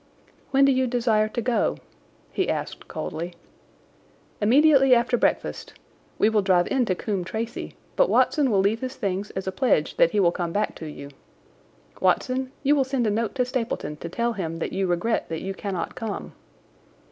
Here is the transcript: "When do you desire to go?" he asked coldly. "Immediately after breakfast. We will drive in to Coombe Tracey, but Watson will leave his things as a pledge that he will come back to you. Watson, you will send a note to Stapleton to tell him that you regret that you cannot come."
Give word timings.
"When 0.49 0.65
do 0.65 0.71
you 0.71 0.87
desire 0.87 1.27
to 1.27 1.41
go?" 1.43 1.77
he 2.31 2.49
asked 2.49 2.87
coldly. 2.87 3.35
"Immediately 4.41 4.95
after 4.95 5.15
breakfast. 5.15 5.73
We 6.17 6.27
will 6.27 6.41
drive 6.41 6.65
in 6.69 6.85
to 6.85 6.95
Coombe 6.95 7.23
Tracey, 7.23 7.75
but 7.95 8.09
Watson 8.09 8.49
will 8.49 8.61
leave 8.61 8.79
his 8.79 8.95
things 8.95 9.29
as 9.35 9.45
a 9.45 9.51
pledge 9.51 9.97
that 9.97 10.09
he 10.09 10.19
will 10.19 10.31
come 10.31 10.51
back 10.51 10.73
to 10.77 10.87
you. 10.87 11.09
Watson, 11.99 12.51
you 12.63 12.75
will 12.75 12.83
send 12.83 13.05
a 13.05 13.11
note 13.11 13.35
to 13.35 13.45
Stapleton 13.45 13.95
to 13.97 14.09
tell 14.09 14.33
him 14.33 14.57
that 14.57 14.73
you 14.73 14.87
regret 14.87 15.29
that 15.29 15.43
you 15.43 15.53
cannot 15.53 15.93
come." 15.93 16.33